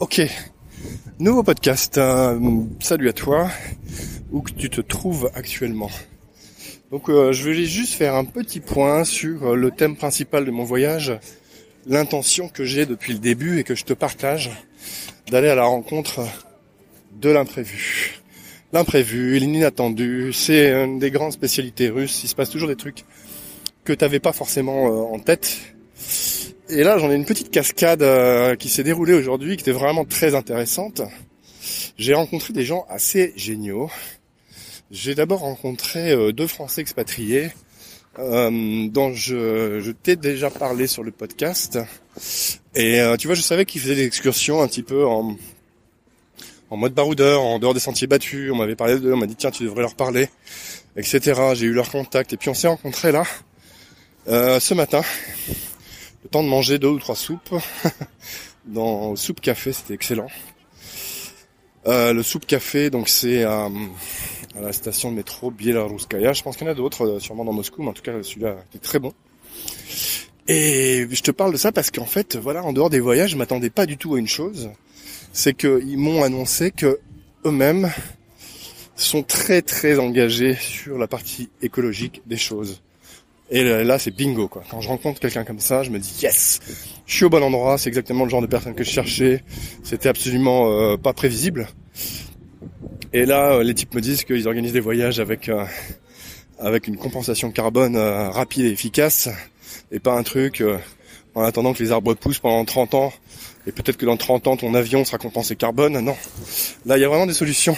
Ok, 0.00 0.22
nouveau 1.18 1.42
podcast. 1.42 1.98
Euh, 1.98 2.38
salut 2.78 3.08
à 3.08 3.12
toi, 3.12 3.50
où 4.30 4.42
que 4.42 4.52
tu 4.52 4.70
te 4.70 4.80
trouves 4.80 5.28
actuellement. 5.34 5.90
Donc 6.92 7.10
euh, 7.10 7.32
je 7.32 7.50
vais 7.50 7.64
juste 7.64 7.94
faire 7.94 8.14
un 8.14 8.24
petit 8.24 8.60
point 8.60 9.02
sur 9.02 9.44
euh, 9.44 9.56
le 9.56 9.72
thème 9.72 9.96
principal 9.96 10.44
de 10.44 10.52
mon 10.52 10.62
voyage, 10.62 11.18
l'intention 11.84 12.48
que 12.48 12.62
j'ai 12.62 12.86
depuis 12.86 13.12
le 13.12 13.18
début 13.18 13.58
et 13.58 13.64
que 13.64 13.74
je 13.74 13.84
te 13.84 13.92
partage, 13.92 14.52
d'aller 15.32 15.48
à 15.48 15.56
la 15.56 15.64
rencontre 15.64 16.20
de 17.20 17.30
l'imprévu. 17.30 18.20
L'imprévu, 18.72 19.40
l'inattendu, 19.40 20.32
c'est 20.32 20.70
une 20.70 21.00
des 21.00 21.10
grandes 21.10 21.32
spécialités 21.32 21.88
russes. 21.88 22.22
Il 22.22 22.28
se 22.28 22.36
passe 22.36 22.50
toujours 22.50 22.68
des 22.68 22.76
trucs 22.76 23.04
que 23.82 23.92
tu 23.92 24.04
n'avais 24.04 24.20
pas 24.20 24.32
forcément 24.32 25.12
en 25.12 25.18
tête 25.18 25.58
et 26.70 26.84
là, 26.84 26.98
j'en 26.98 27.10
ai 27.10 27.14
une 27.14 27.24
petite 27.24 27.50
cascade 27.50 28.02
euh, 28.02 28.54
qui 28.54 28.68
s'est 28.68 28.82
déroulée 28.82 29.14
aujourd'hui, 29.14 29.56
qui 29.56 29.62
était 29.62 29.72
vraiment 29.72 30.04
très 30.04 30.34
intéressante. 30.34 31.00
J'ai 31.96 32.14
rencontré 32.14 32.52
des 32.52 32.64
gens 32.64 32.86
assez 32.88 33.32
géniaux. 33.36 33.90
J'ai 34.90 35.14
d'abord 35.14 35.40
rencontré 35.40 36.10
euh, 36.10 36.32
deux 36.32 36.46
Français 36.46 36.80
expatriés 36.80 37.50
euh, 38.18 38.88
dont 38.88 39.12
je, 39.12 39.80
je 39.80 39.90
t'ai 39.90 40.16
déjà 40.16 40.50
parlé 40.50 40.86
sur 40.86 41.02
le 41.02 41.10
podcast. 41.10 41.78
Et 42.74 43.00
tu 43.18 43.26
vois, 43.26 43.34
je 43.34 43.42
savais 43.42 43.64
qu'ils 43.64 43.80
faisaient 43.80 43.96
des 43.96 44.06
excursions 44.06 44.62
un 44.62 44.68
petit 44.68 44.82
peu 44.82 45.04
en, 45.04 45.36
en 46.70 46.76
mode 46.76 46.94
baroudeur, 46.94 47.42
en 47.42 47.58
dehors 47.58 47.74
des 47.74 47.80
sentiers 47.80 48.06
battus. 48.06 48.52
On 48.52 48.56
m'avait 48.56 48.76
parlé 48.76 48.98
d'eux, 48.98 49.12
on 49.12 49.16
m'a 49.16 49.26
dit 49.26 49.36
tiens, 49.36 49.50
tu 49.50 49.64
devrais 49.64 49.82
leur 49.82 49.94
parler, 49.94 50.28
etc. 50.96 51.40
J'ai 51.54 51.66
eu 51.66 51.72
leur 51.72 51.90
contact 51.90 52.32
et 52.32 52.36
puis 52.36 52.50
on 52.50 52.54
s'est 52.54 52.68
rencontrés 52.68 53.12
là 53.12 53.24
ce 54.26 54.74
matin 54.74 55.02
le 56.24 56.28
temps 56.30 56.42
de 56.42 56.48
manger 56.48 56.78
deux 56.78 56.88
ou 56.88 56.98
trois 56.98 57.16
soupes. 57.16 57.54
Dans 58.66 59.16
soupe 59.16 59.40
café, 59.40 59.72
c'était 59.72 59.94
excellent. 59.94 60.28
Euh, 61.86 62.12
le 62.12 62.22
soupe 62.22 62.44
café, 62.44 62.90
donc 62.90 63.08
c'est 63.08 63.44
à, 63.44 63.68
la 64.60 64.72
station 64.72 65.10
de 65.10 65.16
métro 65.16 65.50
Bielaruskaya. 65.50 66.34
Je 66.34 66.42
pense 66.42 66.56
qu'il 66.56 66.66
y 66.66 66.68
en 66.68 66.72
a 66.72 66.76
d'autres, 66.76 67.06
euh, 67.06 67.20
sûrement 67.20 67.44
dans 67.44 67.52
Moscou, 67.52 67.82
mais 67.82 67.88
en 67.88 67.92
tout 67.94 68.02
cas 68.02 68.22
celui-là 68.22 68.56
était 68.68 68.78
très 68.78 68.98
bon. 68.98 69.14
Et 70.48 71.06
je 71.10 71.22
te 71.22 71.30
parle 71.30 71.52
de 71.52 71.56
ça 71.56 71.72
parce 71.72 71.90
qu'en 71.90 72.06
fait, 72.06 72.36
voilà, 72.36 72.62
en 72.64 72.72
dehors 72.72 72.90
des 72.90 73.00
voyages, 73.00 73.30
je 73.30 73.36
m'attendais 73.36 73.70
pas 73.70 73.86
du 73.86 73.96
tout 73.96 74.14
à 74.14 74.18
une 74.18 74.28
chose, 74.28 74.70
c'est 75.32 75.54
qu'ils 75.54 75.98
m'ont 75.98 76.22
annoncé 76.22 76.72
que 76.72 76.98
eux-mêmes 77.44 77.90
sont 78.96 79.22
très 79.22 79.62
très 79.62 79.98
engagés 79.98 80.56
sur 80.56 80.98
la 80.98 81.06
partie 81.06 81.48
écologique 81.62 82.22
des 82.26 82.36
choses. 82.36 82.82
Et 83.50 83.64
là, 83.64 83.98
c'est 83.98 84.10
bingo, 84.10 84.46
quoi. 84.46 84.62
Quand 84.70 84.80
je 84.82 84.88
rencontre 84.88 85.20
quelqu'un 85.20 85.44
comme 85.44 85.58
ça, 85.58 85.82
je 85.82 85.90
me 85.90 85.98
dis 85.98 86.12
yes, 86.20 86.60
je 87.06 87.14
suis 87.14 87.24
au 87.24 87.30
bon 87.30 87.42
endroit. 87.42 87.78
C'est 87.78 87.88
exactement 87.88 88.24
le 88.24 88.30
genre 88.30 88.42
de 88.42 88.46
personne 88.46 88.74
que 88.74 88.84
je 88.84 88.90
cherchais. 88.90 89.42
C'était 89.82 90.10
absolument 90.10 90.70
euh, 90.70 90.96
pas 90.98 91.14
prévisible. 91.14 91.68
Et 93.14 93.24
là, 93.24 93.52
euh, 93.52 93.62
les 93.62 93.72
types 93.72 93.94
me 93.94 94.02
disent 94.02 94.24
qu'ils 94.24 94.46
organisent 94.46 94.74
des 94.74 94.80
voyages 94.80 95.18
avec 95.18 95.48
euh, 95.48 95.64
avec 96.58 96.88
une 96.88 96.98
compensation 96.98 97.50
carbone 97.50 97.96
rapide 97.96 98.66
et 98.66 98.70
efficace, 98.70 99.28
et 99.92 100.00
pas 100.00 100.12
un 100.12 100.24
truc 100.24 100.62
en 101.36 101.44
attendant 101.44 101.72
que 101.72 101.80
les 101.82 101.92
arbres 101.92 102.14
poussent 102.14 102.40
pendant 102.40 102.64
30 102.64 102.94
ans. 102.94 103.12
Et 103.68 103.72
peut-être 103.72 103.96
que 103.96 104.04
dans 104.04 104.16
30 104.16 104.48
ans, 104.48 104.56
ton 104.56 104.74
avion 104.74 105.04
sera 105.04 105.18
compensé 105.18 105.54
carbone. 105.54 106.00
Non. 106.00 106.16
Là, 106.84 106.98
il 106.98 107.00
y 107.00 107.04
a 107.04 107.08
vraiment 107.08 107.26
des 107.26 107.32
solutions 107.32 107.76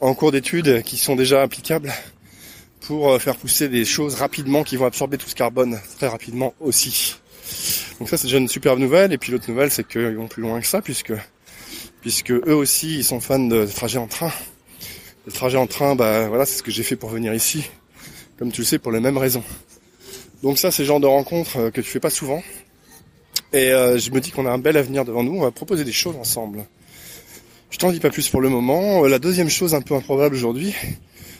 en 0.00 0.12
cours 0.14 0.32
d'études 0.32 0.82
qui 0.82 0.96
sont 0.96 1.14
déjà 1.14 1.40
applicables 1.40 1.92
pour 2.86 3.10
euh, 3.10 3.18
faire 3.18 3.36
pousser 3.36 3.68
des 3.68 3.84
choses 3.84 4.14
rapidement 4.14 4.62
qui 4.62 4.76
vont 4.76 4.86
absorber 4.86 5.18
tout 5.18 5.28
ce 5.28 5.34
carbone 5.34 5.80
très 5.96 6.08
rapidement 6.08 6.54
aussi. 6.60 7.16
Donc 7.98 8.08
ça 8.08 8.16
c'est 8.16 8.24
déjà 8.24 8.38
une 8.38 8.48
superbe 8.48 8.78
nouvelle. 8.78 9.12
Et 9.12 9.18
puis 9.18 9.32
l'autre 9.32 9.48
nouvelle 9.48 9.70
c'est 9.70 9.86
qu'ils 9.86 10.16
vont 10.16 10.28
plus 10.28 10.42
loin 10.42 10.60
que 10.60 10.66
ça 10.66 10.82
puisque 10.82 11.12
puisque 12.00 12.30
eux 12.30 12.54
aussi 12.54 12.98
ils 12.98 13.04
sont 13.04 13.20
fans 13.20 13.38
de 13.38 13.66
trajets 13.66 13.98
en 13.98 14.06
train. 14.06 14.32
Les 15.26 15.32
trajets 15.32 15.56
en 15.56 15.66
train, 15.66 15.94
bah 15.94 16.28
voilà, 16.28 16.44
c'est 16.44 16.58
ce 16.58 16.62
que 16.62 16.70
j'ai 16.70 16.82
fait 16.82 16.96
pour 16.96 17.08
venir 17.08 17.32
ici, 17.32 17.64
comme 18.38 18.52
tu 18.52 18.60
le 18.60 18.66
sais, 18.66 18.78
pour 18.78 18.92
les 18.92 19.00
mêmes 19.00 19.16
raisons. 19.16 19.42
Donc 20.42 20.58
ça 20.58 20.70
c'est 20.70 20.82
le 20.82 20.88
genre 20.88 21.00
de 21.00 21.06
rencontre 21.06 21.56
euh, 21.56 21.70
que 21.70 21.80
tu 21.80 21.88
fais 21.88 22.00
pas 22.00 22.10
souvent. 22.10 22.42
Et 23.54 23.70
euh, 23.70 23.98
je 23.98 24.10
me 24.10 24.20
dis 24.20 24.32
qu'on 24.32 24.46
a 24.46 24.50
un 24.50 24.58
bel 24.58 24.76
avenir 24.76 25.04
devant 25.04 25.22
nous, 25.22 25.36
on 25.36 25.42
va 25.42 25.50
proposer 25.50 25.84
des 25.84 25.92
choses 25.92 26.16
ensemble. 26.16 26.66
Je 27.70 27.78
t'en 27.78 27.90
dis 27.90 28.00
pas 28.00 28.10
plus 28.10 28.28
pour 28.28 28.40
le 28.40 28.48
moment. 28.48 29.04
La 29.04 29.18
deuxième 29.18 29.48
chose 29.48 29.74
un 29.74 29.80
peu 29.80 29.94
improbable 29.94 30.34
aujourd'hui, 30.34 30.74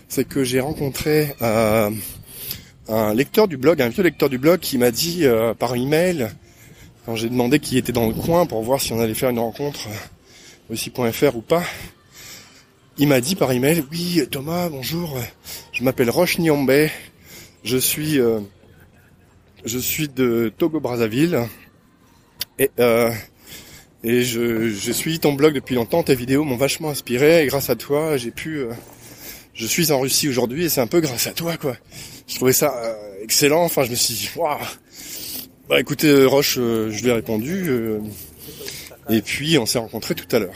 c'est 0.08 0.26
que 0.26 0.44
j'ai 0.44 0.60
rencontré 0.60 1.34
euh, 1.42 1.90
un 2.88 3.14
lecteur 3.14 3.48
du 3.48 3.56
blog, 3.56 3.80
un 3.82 3.88
vieux 3.88 4.02
lecteur 4.02 4.28
du 4.28 4.38
blog 4.38 4.60
qui 4.60 4.78
m'a 4.78 4.90
dit 4.90 5.24
euh, 5.24 5.54
par 5.54 5.74
email, 5.74 6.28
quand 7.06 7.16
j'ai 7.16 7.28
demandé 7.28 7.58
qui 7.58 7.78
était 7.78 7.92
dans 7.92 8.06
le 8.06 8.14
coin 8.14 8.46
pour 8.46 8.62
voir 8.62 8.80
si 8.80 8.92
on 8.92 9.00
allait 9.00 9.14
faire 9.14 9.30
une 9.30 9.38
rencontre 9.38 9.88
euh, 9.88 10.72
aussi.fr 10.72 11.36
ou 11.36 11.40
pas, 11.40 11.62
il 12.98 13.08
m'a 13.08 13.20
dit 13.20 13.34
par 13.34 13.52
email, 13.52 13.84
oui 13.90 14.22
Thomas, 14.30 14.68
bonjour, 14.68 15.18
je 15.72 15.82
m'appelle 15.82 16.10
Roche 16.10 16.38
Niombe, 16.38 16.88
je 17.64 17.76
suis 17.76 18.18
de 20.08 20.52
Togo 20.56 20.80
Brazzaville 20.80 21.40
et 22.58 22.70
et 24.06 24.22
je 24.22 24.92
suis 24.92 25.18
ton 25.18 25.32
blog 25.32 25.54
depuis 25.54 25.74
longtemps, 25.74 26.02
tes 26.02 26.14
vidéos 26.14 26.44
m'ont 26.44 26.58
vachement 26.58 26.90
inspiré 26.90 27.42
et 27.42 27.46
grâce 27.46 27.70
à 27.70 27.74
toi 27.74 28.16
j'ai 28.16 28.30
pu 28.30 28.66
je 29.54 29.66
suis 29.66 29.92
en 29.92 30.00
Russie 30.00 30.28
aujourd'hui 30.28 30.64
et 30.64 30.68
c'est 30.68 30.80
un 30.80 30.86
peu 30.86 31.00
grâce 31.00 31.26
à 31.26 31.32
toi 31.32 31.56
quoi. 31.56 31.76
Je 32.26 32.34
trouvais 32.34 32.52
ça 32.52 32.74
euh, 32.76 33.22
excellent. 33.22 33.62
Enfin, 33.62 33.84
je 33.84 33.90
me 33.90 33.94
suis 33.94 34.14
dit 34.14 34.30
waouh. 34.36 34.58
Bah 35.68 35.80
écoutez 35.80 36.08
euh, 36.08 36.26
Roche, 36.26 36.56
euh, 36.58 36.90
je 36.90 37.02
lui 37.02 37.10
ai 37.10 37.12
répondu 37.12 37.70
et 39.08 39.22
puis 39.22 39.56
on 39.58 39.66
s'est 39.66 39.78
rencontrés 39.78 40.14
tout 40.14 40.34
à 40.34 40.40
l'heure. 40.40 40.54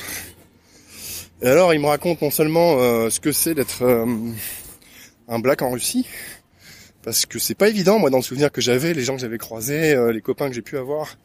Et 1.43 1.47
alors 1.47 1.73
il 1.73 1.81
me 1.81 1.87
raconte 1.87 2.21
non 2.21 2.31
seulement 2.31 2.79
ce 3.09 3.21
que 3.21 3.31
c'est 3.31 3.55
d'être 3.55 3.85
un 5.29 5.39
black 5.39 5.63
en 5.63 5.71
Russie, 5.71 6.07
parce 7.03 7.27
que 7.27 7.39
c'est 7.39 7.55
pas 7.55 7.69
évident 7.69 8.01
moi 8.01 8.11
dans 8.11 8.17
le 8.17 8.23
souvenir 8.23 8.51
que 8.51 8.61
j'avais, 8.61 8.93
les 8.93 9.05
gens 9.05 9.15
que 9.15 9.21
j'avais 9.21 9.39
croisés, 9.39 9.97
les 10.13 10.21
copains 10.21 10.49
que 10.49 10.55
j'ai 10.55 10.63
pu 10.63 10.79
avoir, 10.79 11.17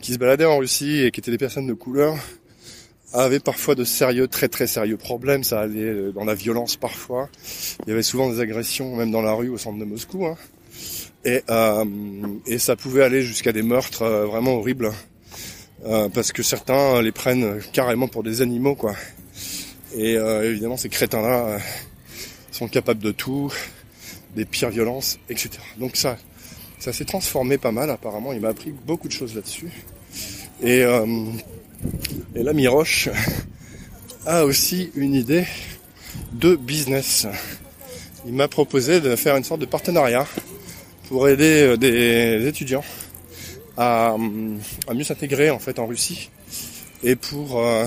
qui 0.00 0.12
se 0.12 0.18
baladaient 0.18 0.44
en 0.44 0.58
Russie 0.58 1.04
et 1.04 1.10
qui 1.12 1.20
étaient 1.20 1.30
des 1.30 1.38
personnes 1.38 1.66
de 1.66 1.72
couleur 1.72 2.16
avait 3.12 3.40
parfois 3.40 3.74
de 3.74 3.84
sérieux, 3.84 4.28
très 4.28 4.48
très 4.48 4.66
sérieux 4.66 4.96
problèmes. 4.96 5.44
Ça 5.44 5.60
allait 5.60 5.82
euh, 5.82 6.12
dans 6.12 6.24
la 6.24 6.34
violence 6.34 6.76
parfois. 6.76 7.28
Il 7.86 7.90
y 7.90 7.92
avait 7.92 8.02
souvent 8.02 8.30
des 8.30 8.40
agressions, 8.40 8.96
même 8.96 9.10
dans 9.10 9.22
la 9.22 9.32
rue 9.32 9.48
au 9.48 9.58
centre 9.58 9.78
de 9.78 9.84
Moscou. 9.84 10.26
Hein. 10.26 10.36
Et, 11.24 11.42
euh, 11.50 11.84
et 12.46 12.58
ça 12.58 12.76
pouvait 12.76 13.02
aller 13.02 13.22
jusqu'à 13.22 13.52
des 13.52 13.62
meurtres 13.62 14.02
euh, 14.02 14.26
vraiment 14.26 14.54
horribles. 14.54 14.92
parce 16.14 16.32
que 16.32 16.42
certains 16.42 17.00
les 17.02 17.12
prennent 17.12 17.60
carrément 17.72 18.06
pour 18.06 18.22
des 18.22 18.42
animaux, 18.42 18.74
quoi. 18.74 18.94
Et 19.96 20.12
évidemment, 20.44 20.76
ces 20.76 20.90
crétins-là 20.90 21.58
sont 22.52 22.68
capables 22.68 23.02
de 23.02 23.12
tout, 23.12 23.50
des 24.36 24.44
pires 24.44 24.68
violences, 24.68 25.18
etc. 25.30 25.50
Donc 25.78 25.96
ça, 25.96 26.18
ça 26.78 26.92
s'est 26.92 27.06
transformé 27.06 27.56
pas 27.56 27.72
mal 27.72 27.88
apparemment. 27.88 28.34
Il 28.34 28.40
m'a 28.40 28.50
appris 28.50 28.72
beaucoup 28.86 29.08
de 29.08 29.12
choses 29.14 29.34
là-dessus. 29.34 29.70
Et 30.62 30.84
et 32.34 32.42
l'ami 32.42 32.68
Roche 32.68 33.08
a 34.26 34.44
aussi 34.44 34.90
une 34.94 35.14
idée 35.14 35.46
de 36.32 36.54
business. 36.56 37.26
Il 38.26 38.34
m'a 38.34 38.48
proposé 38.48 39.00
de 39.00 39.16
faire 39.16 39.36
une 39.36 39.44
sorte 39.44 39.60
de 39.60 39.66
partenariat 39.66 40.26
pour 41.08 41.28
aider 41.28 41.62
euh, 41.62 41.76
des 41.76 42.46
étudiants 42.46 42.84
à, 43.76 44.16
mieux 44.18 45.04
s'intégrer 45.04 45.50
en 45.50 45.58
fait 45.58 45.78
en 45.78 45.86
Russie 45.86 46.30
et 47.02 47.16
pour 47.16 47.60
euh, 47.60 47.86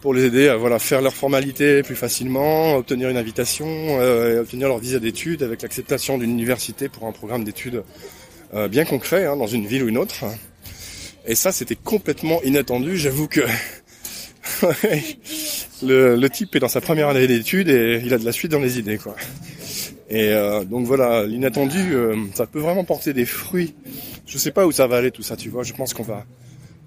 pour 0.00 0.14
les 0.14 0.24
aider 0.24 0.48
à 0.48 0.56
voilà 0.56 0.78
faire 0.78 1.02
leurs 1.02 1.14
formalités 1.14 1.82
plus 1.82 1.96
facilement, 1.96 2.76
obtenir 2.76 3.08
une 3.08 3.16
invitation, 3.16 3.66
euh, 3.68 4.42
obtenir 4.42 4.68
leur 4.68 4.78
visa 4.78 4.98
d'études 4.98 5.42
avec 5.42 5.62
l'acceptation 5.62 6.18
d'une 6.18 6.30
université 6.30 6.88
pour 6.88 7.06
un 7.06 7.12
programme 7.12 7.44
d'études 7.44 7.82
bien 8.68 8.84
concret 8.84 9.26
hein, 9.26 9.36
dans 9.36 9.46
une 9.46 9.66
ville 9.66 9.84
ou 9.84 9.88
une 9.88 9.98
autre. 9.98 10.24
Et 11.30 11.36
ça, 11.36 11.52
c'était 11.52 11.76
complètement 11.76 12.42
inattendu. 12.42 12.96
J'avoue 12.96 13.28
que 13.28 13.42
le, 15.84 16.26
type 16.28 16.56
est 16.56 16.58
dans 16.58 16.66
sa 16.66 16.80
première 16.80 17.08
année 17.08 17.28
d'études 17.28 17.68
et 17.68 18.02
il 18.04 18.12
a 18.12 18.18
de 18.18 18.24
la 18.24 18.32
suite 18.32 18.50
dans 18.50 18.58
les 18.58 18.80
idées, 18.80 18.98
quoi. 18.98 19.14
Et 20.08 20.30
euh, 20.30 20.64
donc 20.64 20.86
voilà, 20.86 21.24
l'inattendu, 21.24 21.94
euh, 21.94 22.16
ça 22.34 22.46
peut 22.46 22.58
vraiment 22.58 22.82
porter 22.82 23.12
des 23.12 23.26
fruits. 23.26 23.76
Je 24.26 24.38
sais 24.38 24.50
pas 24.50 24.66
où 24.66 24.72
ça 24.72 24.88
va 24.88 24.96
aller 24.96 25.12
tout 25.12 25.22
ça, 25.22 25.36
tu 25.36 25.50
vois. 25.50 25.62
Je 25.62 25.72
pense 25.72 25.94
qu'on 25.94 26.02
va, 26.02 26.26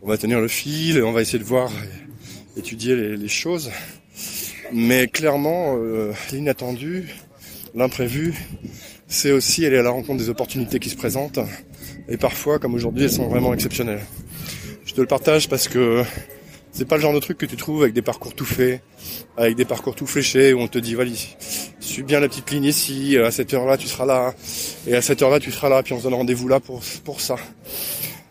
on 0.01 0.10
va 0.10 0.18
tenir 0.18 0.42
le 0.42 0.50
fil, 0.50 1.01
on 1.04 1.13
va 1.13 1.22
essayer 1.22 1.39
de 1.39 1.46
voir, 1.46 1.72
étudier 2.57 2.98
les, 3.16 3.28
choses. 3.30 3.72
Mais 4.74 5.07
clairement, 5.07 5.78
euh, 5.78 6.12
l'inattendu, 6.34 7.07
l'imprévu, 7.75 8.34
c'est 9.13 9.31
aussi 9.31 9.65
aller 9.65 9.77
à 9.77 9.83
la 9.83 9.92
rencontre 9.92 10.18
des 10.18 10.30
opportunités 10.30 10.80
qui 10.80 10.89
se 10.89 10.95
présentent. 10.95 11.39
Et 12.10 12.18
parfois, 12.18 12.60
comme 12.60 12.74
aujourd'hui, 12.74 13.04
elles 13.04 13.12
sont 13.12 13.27
vraiment 13.27 13.54
exceptionnelles. 13.54 14.01
Je 14.86 14.94
te 14.94 15.01
le 15.01 15.07
partage 15.07 15.48
parce 15.48 15.68
que 15.68 16.04
c'est 16.71 16.88
pas 16.88 16.95
le 16.95 17.01
genre 17.01 17.13
de 17.13 17.19
truc 17.19 17.38
que 17.38 17.45
tu 17.45 17.56
trouves 17.56 17.83
avec 17.83 17.94
des 17.94 18.01
parcours 18.01 18.33
tout 18.33 18.45
faits, 18.45 18.81
avec 19.38 19.56
des 19.56 19.65
parcours 19.65 19.95
tout 19.95 20.07
fléchés 20.07 20.54
où 20.54 20.60
on 20.60 20.68
te 20.68 20.80
dit, 20.80 20.95
voilà, 20.95 21.12
suis 21.80 22.01
bien 22.01 22.19
la 22.19 22.27
petite 22.27 22.50
ligne 22.50 22.65
ici, 22.65 23.18
à 23.18 23.30
cette 23.30 23.54
heure-là 23.54 23.77
tu 23.77 23.88
seras 23.88 24.06
là, 24.06 24.33
et 24.88 24.95
à 24.95 25.01
cette 25.01 25.21
heure-là 25.21 25.39
tu 25.39 25.51
seras 25.51 25.69
là, 25.69 25.83
puis 25.83 25.94
on 25.94 26.00
se 26.00 26.04
donne 26.04 26.15
rendez-vous 26.15 26.48
là 26.48 26.60
pour, 26.60 27.21
ça. 27.21 27.36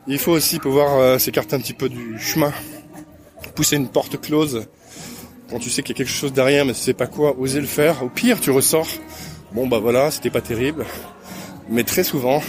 Il 0.08 0.18
faut 0.18 0.32
aussi 0.32 0.58
pouvoir 0.58 0.98
euh, 0.98 1.18
s'écarter 1.18 1.54
un 1.54 1.60
petit 1.60 1.72
peu 1.72 1.88
du 1.88 2.18
chemin, 2.18 2.52
pousser 3.54 3.76
une 3.76 3.88
porte 3.88 4.20
close 4.20 4.66
quand 5.48 5.58
tu 5.58 5.70
sais 5.70 5.82
qu'il 5.82 5.94
y 5.94 5.96
a 5.96 5.98
quelque 5.98 6.12
chose 6.12 6.32
derrière 6.32 6.64
mais 6.64 6.72
tu 6.72 6.80
sais 6.80 6.94
pas 6.94 7.06
quoi, 7.06 7.38
oser 7.38 7.60
le 7.60 7.66
faire. 7.66 8.02
Au 8.02 8.08
pire, 8.08 8.40
tu 8.40 8.50
ressors. 8.50 8.88
Bon 9.54 9.66
bah 9.66 9.78
voilà, 9.80 10.10
c'était 10.10 10.30
pas 10.30 10.40
terrible, 10.40 10.86
mais 11.68 11.84
très 11.84 12.04
souvent, 12.04 12.42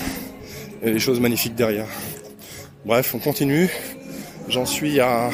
il 0.82 0.88
y 0.88 0.92
a 0.92 0.94
des 0.94 1.00
choses 1.00 1.20
magnifiques 1.20 1.54
derrière. 1.54 1.88
Bref, 2.86 3.14
on 3.14 3.20
continue. 3.20 3.70
J'en 4.48 4.66
suis 4.66 5.02
à 5.02 5.30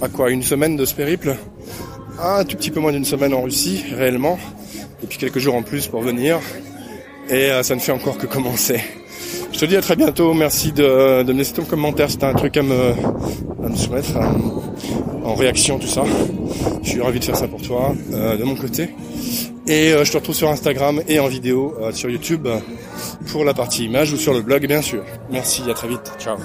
à 0.00 0.08
quoi 0.08 0.32
Une 0.32 0.42
semaine 0.42 0.76
de 0.76 0.84
ce 0.84 0.94
périple? 0.94 1.36
Un 2.20 2.44
tout 2.44 2.56
petit 2.56 2.72
peu 2.72 2.80
moins 2.80 2.90
d'une 2.90 3.04
semaine 3.04 3.32
en 3.32 3.42
Russie, 3.42 3.84
réellement. 3.94 4.38
Et 5.04 5.06
puis 5.06 5.18
quelques 5.18 5.38
jours 5.38 5.54
en 5.54 5.62
plus 5.62 5.86
pour 5.86 6.02
venir. 6.02 6.40
Et 7.28 7.52
euh, 7.52 7.62
ça 7.62 7.76
ne 7.76 7.80
fait 7.80 7.92
encore 7.92 8.18
que 8.18 8.26
commencer. 8.26 8.80
Je 9.52 9.58
te 9.60 9.64
dis 9.64 9.76
à 9.76 9.82
très 9.82 9.94
bientôt. 9.94 10.34
Merci 10.34 10.72
de, 10.72 11.22
de 11.22 11.32
me 11.32 11.38
laisser 11.38 11.52
ton 11.52 11.64
commentaire. 11.64 12.10
C'était 12.10 12.26
un 12.26 12.34
truc 12.34 12.56
à 12.56 12.62
me, 12.62 12.90
à 13.64 13.68
me 13.68 13.76
soumettre 13.76 14.18
en 15.24 15.34
réaction, 15.34 15.78
tout 15.78 15.86
ça. 15.86 16.02
Je 16.82 16.88
suis 16.88 17.00
ravi 17.00 17.20
de 17.20 17.24
faire 17.24 17.36
ça 17.36 17.46
pour 17.46 17.62
toi, 17.62 17.94
euh, 18.12 18.36
de 18.36 18.42
mon 18.42 18.56
côté. 18.56 18.90
Et 19.72 19.94
je 20.04 20.12
te 20.12 20.18
retrouve 20.18 20.34
sur 20.34 20.50
Instagram 20.50 21.00
et 21.08 21.18
en 21.18 21.28
vidéo 21.28 21.74
sur 21.92 22.10
YouTube 22.10 22.46
pour 23.28 23.42
la 23.42 23.54
partie 23.54 23.86
image 23.86 24.12
ou 24.12 24.18
sur 24.18 24.34
le 24.34 24.42
blog, 24.42 24.66
bien 24.66 24.82
sûr. 24.82 25.02
Merci, 25.30 25.62
à 25.70 25.72
très 25.72 25.88
vite. 25.88 26.12
Ciao. 26.18 26.36